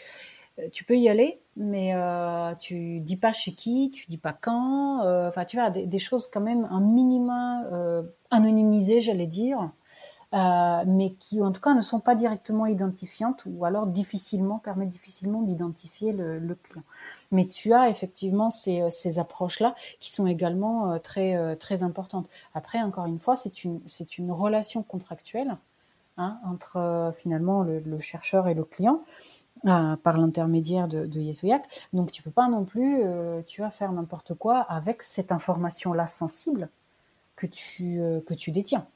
[0.73, 5.03] tu peux y aller, mais euh, tu dis pas chez qui, tu dis pas quand.
[5.03, 9.71] Euh, enfin, tu vois, des, choses quand même un minima euh, anonymisées, j'allais dire,
[10.35, 14.91] euh, mais qui en tout cas ne sont pas directement identifiantes ou alors difficilement permettent
[14.91, 16.85] difficilement d'identifier le, client.
[17.31, 22.29] Mais tu as effectivement ces, euh, approches-là qui sont également euh, très très importantes.
[22.55, 25.57] Après, encore une fois, c'est une relation contractuelle
[26.17, 29.03] hein, entre finalement le, chercheur et le client.
[29.67, 31.65] Euh, par l'intermédiaire de, de Yesoyak.
[31.93, 36.07] Donc tu peux pas non plus, euh, tu vas faire n'importe quoi avec cette information-là
[36.07, 36.69] sensible
[37.35, 38.87] que tu détiens.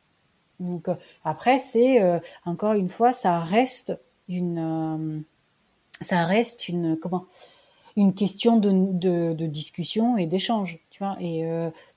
[0.63, 5.21] Donc euh, après, c'est euh, encore une fois, ça reste une, euh,
[6.01, 7.27] ça reste une comment,
[7.97, 11.17] une question de, de, de discussion et d'échange, tu vois.
[11.21, 11.45] Et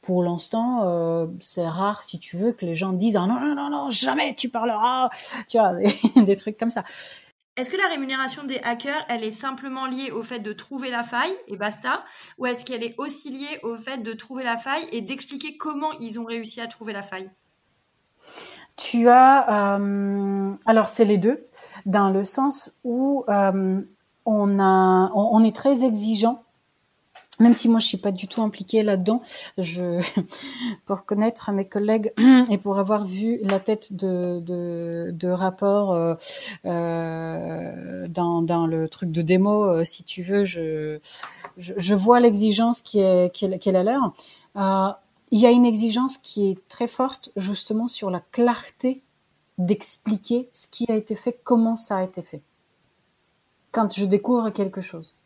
[0.02, 3.70] pour l'instant, c'est rare, si tu veux, que les gens disent ah non non non
[3.70, 5.10] non jamais tu parleras,
[5.48, 5.74] tu vois,
[6.16, 6.84] des, trucs comme ça.
[7.58, 11.04] Est-ce que la rémunération des hackers, elle est simplement liée au fait de trouver la
[11.04, 12.04] faille et basta
[12.38, 15.94] Ou est-ce qu'elle est aussi liée au fait de trouver la faille et d'expliquer comment
[16.00, 17.30] ils ont réussi à trouver la faille?
[18.76, 21.48] Tu as, euh, alors c'est les deux,
[21.86, 23.82] dans le sens où euh,
[24.26, 26.42] on a, on, est très exigeant.
[27.40, 29.22] Même si moi je suis pas du tout impliquée là-dedans,
[29.58, 30.02] je
[30.86, 32.14] pour connaître mes collègues
[32.50, 36.16] et pour avoir vu la tête de de, de rapport euh,
[36.66, 41.00] euh dans dans le truc de démo, euh, si tu veux, je
[41.58, 44.14] je, je vois l'exigence qui est qui est, la leur.
[44.56, 44.94] Euh,
[45.32, 49.02] il y a une exigence qui est très forte justement sur la clarté
[49.58, 52.42] d'expliquer ce qui a été fait, comment ça a été fait.
[53.76, 55.18] Quand je découvre quelque chose.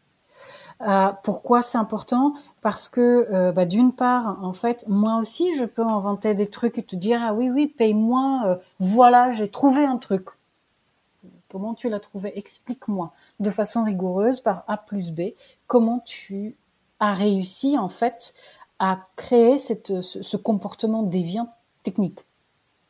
[0.82, 2.34] Euh, pourquoi c'est important?
[2.62, 6.80] Parce que euh, bah, d'une part, en fait, moi aussi, je peux inventer des trucs
[6.80, 10.30] et te dire ah oui oui, paye-moi, euh, voilà, j'ai trouvé un truc.
[11.48, 12.36] Comment tu l'as trouvé?
[12.40, 15.34] Explique-moi de façon rigoureuse par A plus B
[15.68, 16.56] comment tu
[17.00, 18.34] as réussi en fait
[18.80, 22.26] à créer ce, comportement déviant technique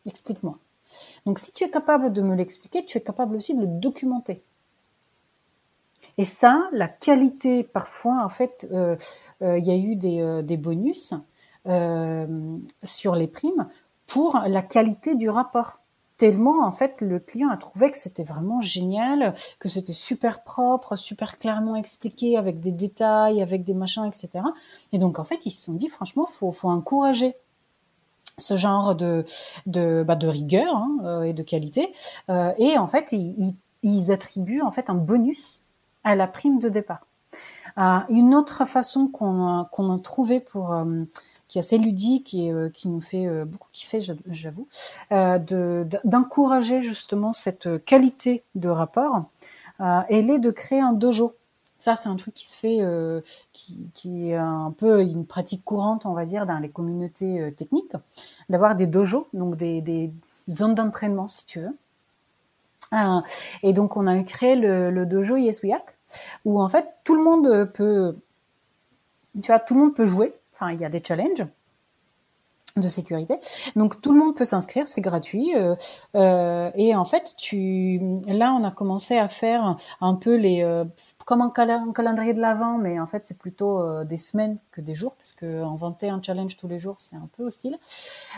[0.06, 0.58] Explique-moi.
[1.26, 4.42] Donc si tu es capable de me l'expliquer, tu es capable aussi de le documenter.
[6.20, 8.98] Et ça, la qualité, parfois, en fait, euh,
[9.42, 11.14] euh, il y a eu des, euh, des bonus
[12.84, 13.68] sur les primes
[14.08, 15.80] pour la qualité du rapport
[16.18, 20.96] tellement en fait le client a trouvé que c'était vraiment génial, que c'était super propre,
[20.96, 24.44] super clairement expliqué avec des détails, avec des machins, etc.
[24.94, 27.36] Et donc en fait ils se sont dit franchement faut faut encourager
[28.40, 29.26] ce genre de
[29.68, 31.94] de, bah, de rigueur hein, et de qualité
[32.30, 33.54] et en fait ils,
[33.84, 35.59] ils, attribuent en fait un bonus
[36.04, 37.06] à la prime de départ.
[37.78, 41.04] Euh, une autre façon qu'on qu'on a trouvé pour euh,
[41.50, 44.68] qui est assez ludique et euh, qui nous fait euh, beaucoup kiffer, j'avoue,
[45.12, 49.26] euh, d'encourager justement cette qualité de rapport,
[49.80, 51.36] elle est de créer un dojo.
[51.80, 52.80] Ça, c'est un truc qui se fait,
[53.54, 57.94] qui, qui, est un peu une pratique courante, on va dire, dans les communautés techniques,
[58.50, 60.12] d'avoir des dojos, donc des, des
[60.52, 61.78] zones d'entraînement, si tu veux.
[63.64, 65.98] Et donc, on a créé le, le dojo Yesuyak,
[66.46, 68.18] où en fait, tout le monde peut,
[69.42, 71.46] tu vois, tout le monde peut jouer Enfin, il y a des challenges.
[72.76, 73.40] de sécurité.
[73.76, 75.54] Donc tout le monde peut s'inscrire, c'est gratuit.
[75.56, 75.76] Euh,
[76.16, 80.86] euh, et en fait, tu, là, on a commencé à faire un peu les, euh,
[81.26, 85.16] comme un, calendrier de l'avant, mais en fait, c'est plutôt des semaines que des jours,
[85.16, 87.78] parce que inventer un challenge tous les jours, c'est un peu hostile.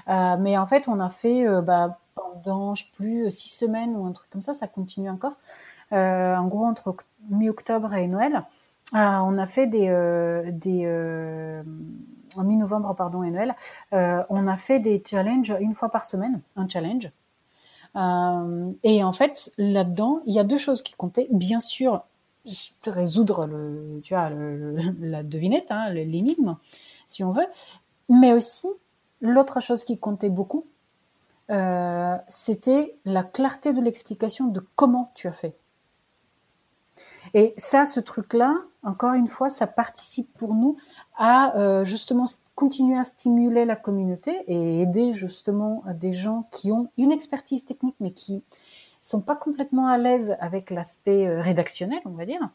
[0.07, 4.11] mais en fait, on a fait bah, pendant, je sais plus, six semaines ou un
[4.11, 5.37] truc comme ça, ça continue encore.
[5.91, 6.95] en gros, entre
[7.29, 8.43] mi-octobre et Noël,
[8.93, 9.89] on a fait des,
[10.51, 10.85] des
[12.35, 13.55] en mi-novembre, pardon, et Noël,
[13.93, 17.11] euh, on a fait des challenges une fois par semaine, un challenge.
[17.95, 21.27] Euh, et en fait, là-dedans, il y a deux choses qui comptaient.
[21.31, 22.03] Bien sûr,
[22.85, 24.29] résoudre le, tu vois,
[24.99, 26.57] la devinette, hein, l'énigme,
[27.07, 27.47] si on veut,
[28.09, 28.67] mais aussi
[29.19, 30.65] l'autre chose qui comptait beaucoup,
[31.51, 35.55] euh, c'était la clarté de l'explication de comment tu as fait.
[37.33, 40.77] Et ça, ce truc-là, encore une fois, ça participe pour nous
[41.17, 46.89] à euh, justement continuer à stimuler la communauté et aider justement des gens qui ont
[46.97, 48.43] une expertise technique mais qui
[49.01, 52.49] sont pas complètement à l'aise avec l'aspect euh, rédactionnel, on va dire.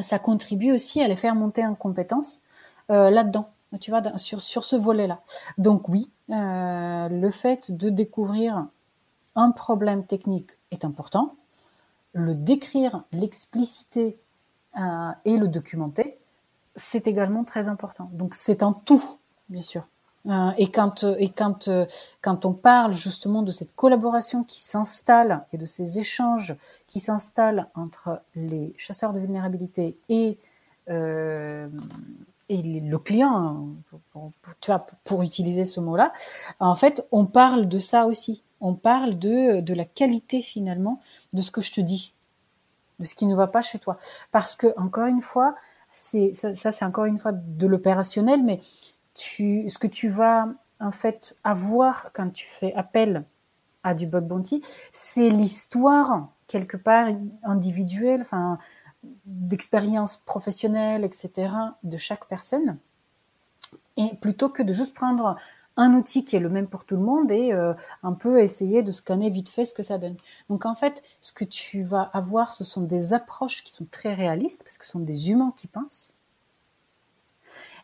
[0.00, 2.42] Ça contribue aussi à les faire monter en compétence
[2.88, 3.48] là-dedans,
[3.80, 5.20] tu vois, sur, sur ce volet-là.
[5.56, 8.66] Donc oui, le fait de découvrir
[9.36, 11.34] un problème technique est important.
[12.12, 14.18] Le décrire, l'expliciter
[14.76, 16.18] et le documenter,
[16.76, 18.10] c'est également très important.
[18.12, 19.04] Donc c'est un tout,
[19.48, 19.86] bien sûr.
[20.26, 21.84] Euh, et quand et quand euh,
[22.22, 26.56] quand on parle justement de cette collaboration qui s'installe et de ces échanges
[26.86, 30.38] qui s'installent entre les chasseurs de vulnérabilité et
[30.88, 31.68] euh,
[32.48, 33.68] et le client,
[35.04, 36.12] pour, utiliser ce mot-là,
[36.60, 38.44] en fait, on parle de ça aussi.
[38.60, 41.00] On parle de, de la qualité finalement
[41.32, 42.14] de ce que je te dis,
[42.98, 43.96] de ce qui ne va pas chez toi.
[44.30, 45.54] Parce que, encore une fois,
[45.90, 48.60] c'est ça, c'est encore une fois de l'opérationnel, mais
[49.14, 50.48] tu, ce que tu vas
[50.80, 53.24] en fait avoir quand tu fais appel
[53.84, 57.08] à du bug bounty, c'est l'histoire quelque part
[57.44, 58.58] individuelle, enfin
[59.24, 61.52] d'expérience professionnelle, etc.
[61.82, 62.78] de chaque personne.
[63.96, 65.36] Et plutôt que de juste prendre
[65.76, 68.82] un outil qui est le même pour tout le monde et euh, un peu essayer
[68.82, 70.16] de scanner vite fait ce que ça donne.
[70.48, 74.14] Donc en fait, ce que tu vas avoir, ce sont des approches qui sont très
[74.14, 76.14] réalistes parce que ce sont des humains qui pensent.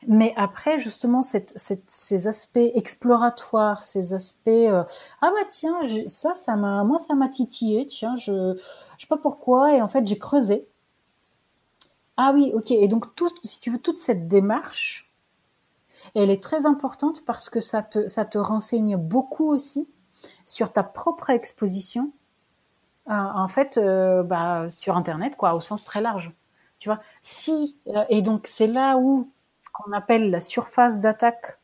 [0.07, 4.83] Mais après, justement, ces aspects exploratoires, ces aspects euh,
[5.21, 5.77] ah bah tiens,
[6.09, 8.55] ça, ça m'a, moi ça m'a titillé, tiens, je,
[8.97, 10.67] je sais pas pourquoi, et en fait j'ai creusé.
[12.17, 12.71] Ah oui, ok.
[12.71, 15.10] Et donc tout, si tu veux, toute cette démarche,
[16.15, 19.89] elle est très importante parce que ça te, ça te renseigne beaucoup aussi
[20.45, 22.13] sur ta propre exposition,
[23.09, 26.33] euh, en fait, euh, bah, sur Internet, quoi, au sens très large.
[26.79, 29.29] Tu vois, si euh, et donc c'est là où
[29.73, 31.59] qu'on appelle la surface d'attaque,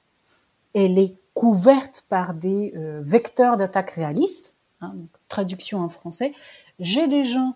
[0.74, 4.94] elle est couverte par des vecteurs d'attaque réalistes, hein,
[5.28, 6.32] traduction en français.
[6.78, 7.54] J'ai des gens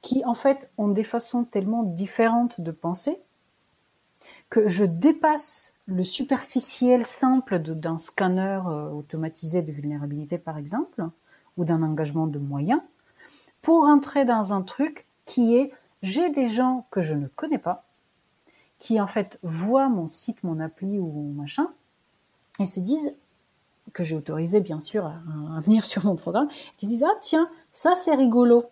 [0.00, 3.20] qui en fait ont des façons tellement différentes de penser
[4.48, 11.08] que je dépasse le superficiel simple d'un scanner euh, automatisé de vulnérabilité, par exemple,
[11.56, 12.82] ou d'un engagement de moyens,
[13.62, 15.72] pour entrer dans un truc qui est
[16.02, 17.86] j'ai des gens que je ne connais pas,
[18.78, 21.68] qui en fait voient mon site, mon appli ou mon machin,
[22.60, 23.16] et se disent,
[23.94, 27.48] que j'ai autorisé bien sûr à, venir sur mon programme, qui se disent ah tiens
[27.70, 28.62] ça c'est rigolo,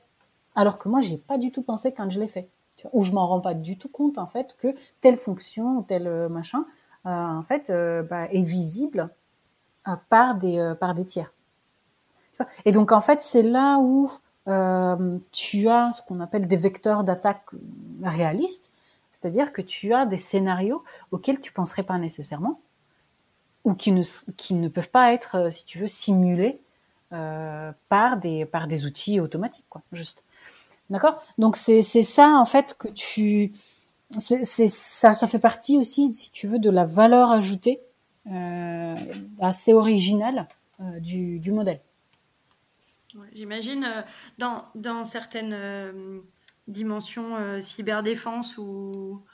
[0.55, 2.50] alors que moi j'ai pas du tout pensé quand je l'ai fait,
[2.92, 4.68] ou je m'en rends pas du tout compte en fait que
[5.00, 6.66] telle fonction ou tel euh, machin
[7.07, 9.11] en fait, euh, bah, est visible
[9.88, 11.33] euh, par des par des tiers.
[12.64, 14.11] Et donc en fait, c'est là où
[15.33, 17.47] tu as ce qu'on appelle des vecteurs d'attaque
[18.03, 18.71] réalistes,
[19.12, 22.61] c'est-à-dire que tu as des scénarios auxquels tu penserais pas nécessairement,
[23.64, 24.05] ou qui ne,
[24.37, 26.61] qui ne peuvent pas être, si tu veux, simulés
[27.11, 30.23] par, des, par des outils automatiques, quoi, juste.
[30.90, 31.21] D'accord?
[31.38, 33.53] Donc c'est ça, en fait, que tu,
[34.11, 37.81] c'est ça, ça fait partie aussi, si tu veux, de la valeur ajoutée
[38.29, 38.97] euh,
[39.40, 40.49] assez originale
[40.81, 41.81] euh, du, du, modèle.
[43.33, 44.03] J'imagine euh,
[44.38, 46.23] dans, dans, certaines
[46.69, 49.25] dimensions cyberdéfense ou,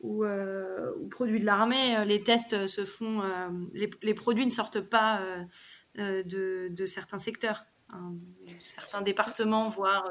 [0.00, 3.22] ou, ou, produits de l'armée, les tests se font,
[3.72, 5.22] les, les, produits ne sortent pas
[5.94, 8.12] de, de, certains secteurs, hein,
[8.60, 10.10] certains départements, voire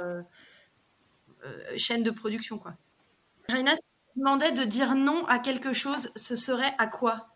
[1.78, 2.58] chaînes de production.
[2.58, 2.74] Quoi
[4.16, 7.28] demandais de dire non à quelque chose, ce serait à quoi?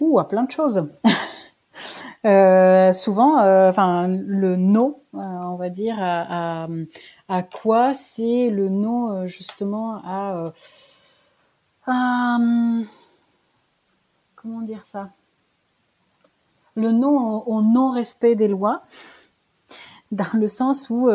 [0.00, 0.88] Ouh, à plein de choses.
[2.24, 6.66] Euh, souvent, euh, enfin, le non, euh, on va dire, à,
[7.52, 10.52] quoi C'est le non, justement, à,
[11.86, 12.38] à,
[14.36, 15.10] comment dire ça?
[16.76, 18.84] Le non au, non-respect des lois,
[20.12, 21.10] dans le sens où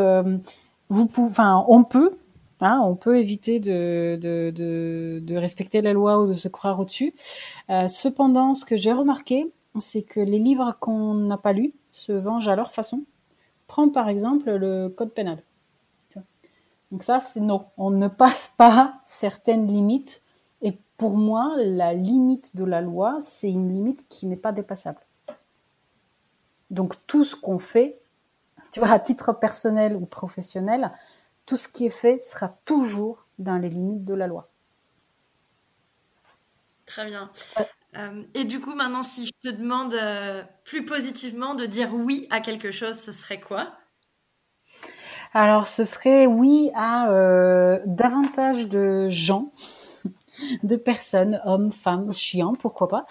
[0.89, 2.19] vous pouvez, on peut,
[2.61, 7.13] hein, on peut éviter de, respecter la loi ou de se croire au-dessus.
[7.69, 9.49] Euh, cependant, ce que j'ai remarqué,
[9.79, 13.03] c'est que les livres qu'on n'a pas lus se vengent à leur façon.
[13.67, 15.41] Prends par exemple le code pénal.
[16.91, 17.65] Donc ça, c'est non.
[17.77, 20.23] On ne passe pas certaines limites.
[20.61, 24.99] Et pour moi, la limite de la loi, c'est une limite qui n'est pas dépassable.
[26.71, 27.99] Donc tout ce qu'on fait,
[28.71, 30.91] tu vois, à titre personnel ou professionnel,
[31.49, 34.51] tout ce qui est fait sera toujours dans les limites de la loi.
[36.85, 37.31] Très bien.
[37.97, 42.27] Euh, et du coup, maintenant, si je te demande euh, plus positivement de dire oui
[42.29, 43.73] à quelque chose, ce serait quoi?
[45.33, 49.51] Alors, ce serait oui à euh, davantage de gens
[50.63, 53.05] de personnes, hommes, femmes, chiens, pourquoi pas,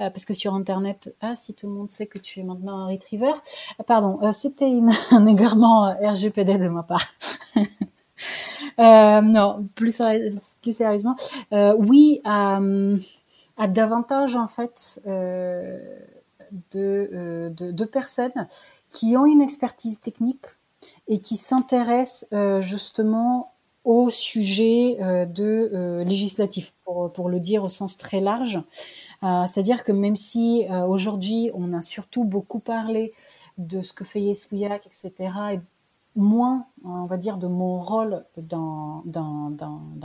[0.00, 2.78] euh, parce que sur Internet, ah si tout le monde sait que tu es maintenant
[2.78, 3.32] un retriever,
[3.80, 4.70] euh, pardon, euh, c'était
[5.10, 7.04] un égarement RGPD de ma part.
[8.78, 10.00] non, plus,
[10.62, 11.16] plus sérieusement,
[11.78, 12.60] oui à,
[13.68, 15.80] davantage en fait de,
[17.54, 18.48] de personnes
[18.90, 20.46] qui ont une expertise technique
[21.06, 22.26] et qui s'intéressent
[22.60, 23.53] justement
[23.84, 28.60] au sujet euh, de euh, législatif, pour, le dire au sens très large.
[29.22, 33.12] Euh, c'est-à-dire que même si aujourd'hui on a surtout beaucoup parlé
[33.56, 35.60] de ce que fait Yesouillac, etc., et
[36.16, 39.02] moins, on va dire, de mon rôle dans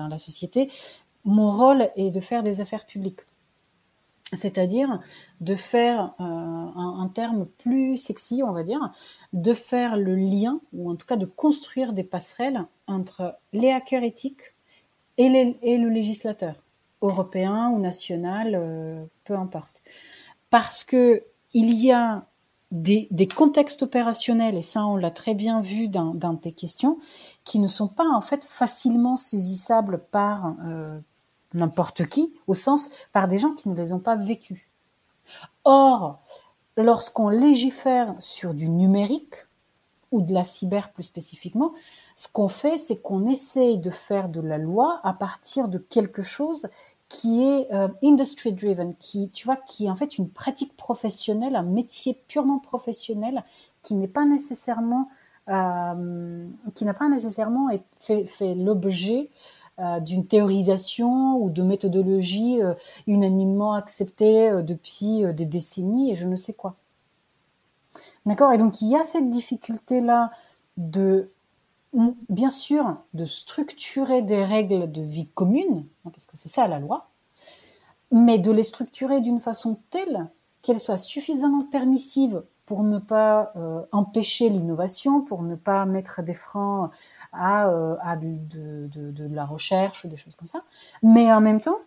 [0.09, 0.69] la société,
[1.25, 3.21] mon rôle est de faire des affaires publiques
[4.34, 4.99] c'est-à-dire
[5.41, 8.91] de faire euh, un, terme plus sexy, on va dire,
[9.34, 14.03] de faire le lien, ou en tout cas de construire des passerelles entre les hackers
[14.03, 14.53] éthiques
[15.17, 16.55] et, le législateur,
[17.01, 19.84] européen ou national, euh, peu importe.
[20.49, 21.23] Parce que
[21.53, 22.27] il y a
[22.71, 26.99] des, contextes opérationnels, et ça on l'a très bien vu dans, dans, tes questions,
[27.43, 30.99] qui ne sont pas en fait facilement saisissables par, euh,
[31.53, 34.67] n'importe qui, au sens par des gens qui ne les ont pas vécus.
[35.63, 36.19] Or,
[36.77, 39.35] lorsqu'on légifère sur du numérique,
[40.11, 41.73] ou de la cyber plus spécifiquement,
[42.15, 46.21] ce qu'on fait, c'est qu'on essaye de faire de la loi à partir de quelque
[46.21, 46.67] chose
[47.07, 51.63] qui est euh, industry driven, qui tu vois, est en fait une pratique professionnelle, un
[51.63, 53.43] métier purement professionnel,
[53.81, 55.09] qui n'est pas nécessairement,
[55.47, 56.45] euh,
[56.81, 57.69] n'a pas nécessairement
[57.99, 59.29] fait, l'objet
[60.01, 62.73] d'une théorisation ou de méthodologie euh,
[63.07, 66.75] unanimement acceptée euh, depuis des décennies et je ne sais quoi.
[68.25, 68.51] D'accord?
[68.51, 70.32] Et donc il y a cette difficulté-là
[70.75, 71.32] de,
[72.30, 76.80] bien sûr, de structurer des règles de vie commune, hein, parce que c'est ça la
[76.80, 77.07] loi,
[78.11, 80.27] mais de les structurer d'une façon telle
[80.61, 83.53] qu'elles soient suffisamment permissives pour ne pas
[83.91, 86.91] empêcher l'innovation, pour ne pas mettre des freins
[87.32, 90.63] à, euh, de, la recherche, des choses comme ça.
[91.03, 91.80] Mais en même temps,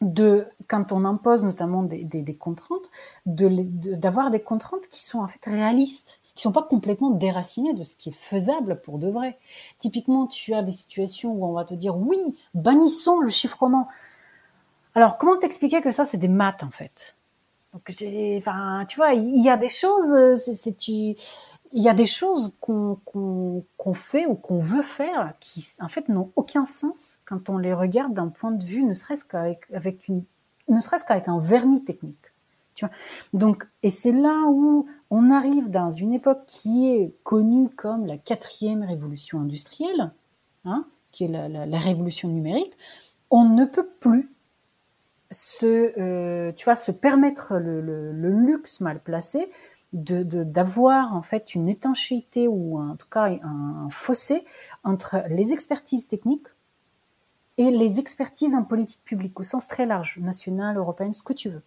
[0.00, 2.90] de, quand on impose notamment des, des, des contraintes,
[3.26, 7.94] d'avoir des contraintes qui sont en fait réalistes, qui sont pas complètement déracinées de ce
[7.96, 9.38] qui est faisable pour de vrai.
[9.78, 13.88] Typiquement, tu as des situations où on va te dire oui, bannissons le chiffrement.
[14.94, 17.16] Alors, comment t'expliquer que ça, c'est des maths en fait?
[17.74, 20.42] Enfin, tu vois, il y a des choses,
[20.78, 21.14] tu,
[21.72, 26.32] il y a des choses qu'on fait ou qu'on veut faire qui, en fait, n'ont
[26.36, 29.68] aucun sens quand on les regarde d'un point de vue, ne serait-ce qu'avec
[31.28, 32.16] un vernis technique.
[32.74, 32.94] Tu vois
[33.34, 38.18] Donc, et c'est là où on arrive dans une époque qui est connue comme la
[38.18, 40.10] quatrième révolution industrielle,
[40.64, 42.72] hein, qui est la, révolution numérique.
[43.30, 44.28] On ne peut plus
[45.30, 49.48] se, euh, tu vois, se permettre le luxe mal placé
[49.92, 54.44] de d'avoir en fait une étanchéité ou en tout cas un, fossé
[54.84, 56.48] entre les expertises techniques
[57.58, 61.48] et les expertises en politique publique au sens très large, national, européenne, ce que tu
[61.48, 61.62] veux.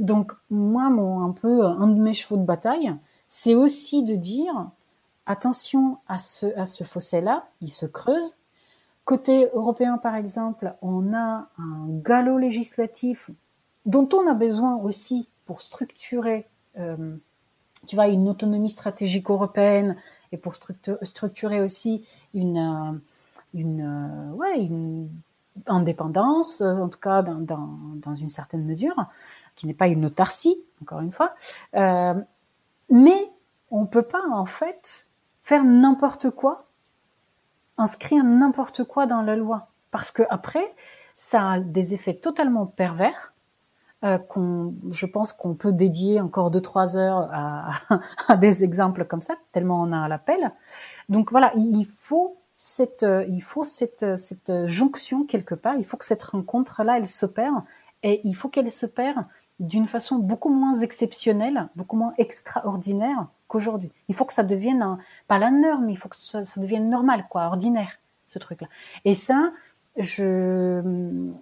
[0.00, 2.94] Donc moi, mon un peu un de mes chevaux de bataille,
[3.28, 4.70] c'est aussi de dire
[5.26, 8.36] attention à ce à ce fossé-là, il se creuse.
[9.04, 13.30] Côté européen, par exemple, on a un galop législatif
[13.86, 16.48] dont on a besoin aussi pour structurer
[16.78, 17.16] euh,
[17.86, 19.96] tu vois, une autonomie stratégique européenne
[20.32, 20.54] et pour
[21.02, 22.58] structurer aussi une,
[23.54, 25.06] euh, euh,
[25.66, 28.96] indépendance, en tout cas dans, une certaine mesure,
[29.54, 31.34] qui n'est pas une autarcie, encore une fois.
[31.76, 32.14] Euh,
[32.90, 33.30] mais
[33.70, 35.08] on peut pas, en fait,
[35.42, 36.66] faire n'importe quoi,
[37.78, 39.68] inscrire n'importe quoi dans la loi.
[39.90, 40.64] Parce que après,
[41.16, 43.33] ça a des effets totalement pervers
[44.04, 47.70] euh, qu'on, je pense qu'on peut dédier encore deux trois heures à,
[48.28, 50.52] à, des exemples comme ça, tellement on a à l'appel.
[51.08, 55.74] Donc voilà, il faut cette, il faut cette, cette jonction quelque part.
[55.76, 57.62] Il faut que cette rencontre-là, elle s'opère,
[58.02, 59.24] et il faut qu'elle s'opère
[59.60, 63.90] d'une façon beaucoup moins exceptionnelle, beaucoup moins extraordinaire qu'aujourd'hui.
[64.08, 64.98] Il faut que ça devienne un,
[65.28, 68.68] pas la norme, il faut que ça, ça devienne normal, quoi, ordinaire, ce truc-là.
[69.04, 69.52] Et ça,
[69.96, 70.82] je,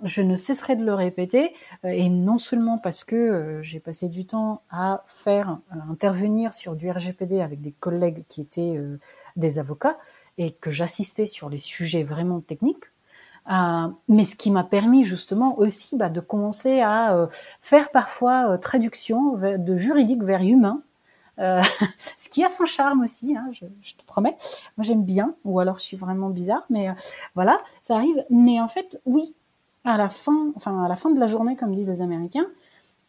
[0.03, 4.09] je ne cesserai de le répéter, euh, et non seulement parce que euh, j'ai passé
[4.09, 8.78] du temps à faire euh, intervenir sur du RGPD avec des collègues qui étaient
[9.36, 9.96] des avocats
[10.38, 12.84] et que j'assistais sur les sujets vraiment techniques,
[14.09, 17.28] mais ce qui m'a permis justement aussi bah, de commencer à
[17.61, 20.82] faire parfois traduction de juridique vers humain,
[21.39, 21.62] euh,
[22.18, 24.37] ce qui a son charme aussi, hein, je, te promets.
[24.76, 26.95] Moi, j'aime bien, ou alors je suis vraiment bizarre, mais euh,
[27.35, 28.24] voilà, ça arrive.
[28.30, 29.35] Mais en fait, oui,
[29.85, 32.47] à la fin, enfin à la fin de la journée, comme disent les Américains,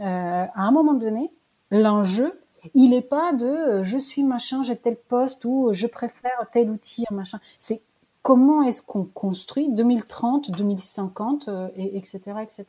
[0.01, 1.31] euh, à un moment donné,
[1.71, 2.39] l'enjeu,
[2.73, 7.05] il n'est pas de je suis machin, j'ai tel poste ou je préfère tel outil
[7.09, 7.39] à machin.
[7.59, 7.81] C'est
[8.21, 12.65] comment est-ce qu'on construit 2030, 2050, et, etc., etc.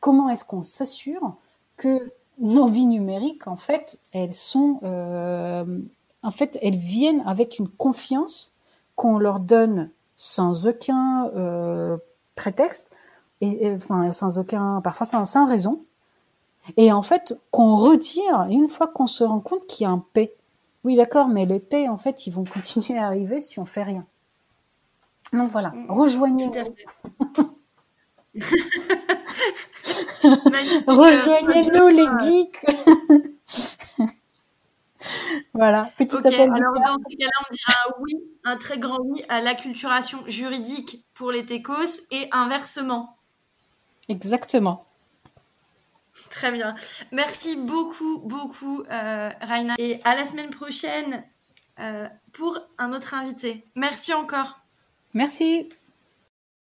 [0.00, 1.36] Comment est-ce qu'on s'assure
[1.78, 5.64] que nos vies numériques, en fait, elles sont, euh,
[6.22, 8.52] en fait, elles viennent avec une confiance
[8.94, 11.96] qu'on leur donne sans aucun euh,
[12.34, 12.88] prétexte
[13.40, 15.82] et, enfin sans aucun, parfois sans, sans raison.
[16.76, 20.04] Et en fait, qu'on retire une fois qu'on se rend compte qu'il y a un
[20.12, 20.34] paix.
[20.84, 23.82] Oui, d'accord, mais les paix, en fait, ils vont continuer à arriver si on fait
[23.82, 24.04] rien.
[25.32, 25.90] Donc voilà, mm.
[25.90, 26.74] rejoignez-nous.
[30.86, 32.66] Rejoignez-nous les geeks.
[35.54, 36.40] voilà, petit appel.
[36.40, 38.14] Alors dans ce cas-là, on dira oui,
[38.44, 43.16] un très grand oui à l'acculturation juridique pour les techos et inversement.
[44.08, 44.86] Exactement.
[46.30, 46.74] Très bien.
[47.12, 49.74] Merci beaucoup, beaucoup, euh, Raina.
[49.78, 51.24] Et à la semaine prochaine
[51.78, 53.64] euh, pour un autre invité.
[53.74, 54.60] Merci encore.
[55.14, 55.68] Merci.